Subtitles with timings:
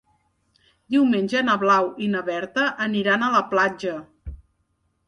[0.95, 3.97] Diumenge na Blau i na Berta aniran a la platja.